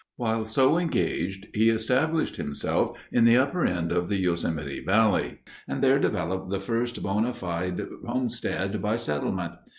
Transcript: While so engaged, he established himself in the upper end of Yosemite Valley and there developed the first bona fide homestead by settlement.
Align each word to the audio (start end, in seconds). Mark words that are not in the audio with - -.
While 0.15 0.45
so 0.45 0.79
engaged, 0.79 1.47
he 1.53 1.69
established 1.69 2.37
himself 2.37 2.97
in 3.11 3.23
the 3.23 3.37
upper 3.37 3.63
end 3.67 3.91
of 3.91 4.11
Yosemite 4.11 4.83
Valley 4.83 5.41
and 5.67 5.83
there 5.83 5.99
developed 5.99 6.49
the 6.49 6.59
first 6.59 7.03
bona 7.03 7.35
fide 7.35 7.79
homestead 8.07 8.81
by 8.81 8.95
settlement. 8.95 9.53